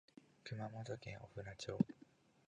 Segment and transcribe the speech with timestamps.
[0.43, 1.77] 熊本県御船町